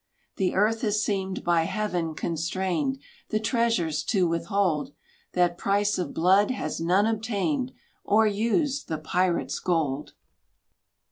[0.37, 2.97] The earth has seemed by Heaven constrained.
[3.29, 4.93] The treasures to withhold
[5.33, 7.71] That price of blood has none obtained,
[8.03, 10.13] Or used the pirate's gold!